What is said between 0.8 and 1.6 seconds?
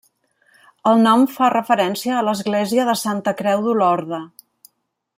El nom fa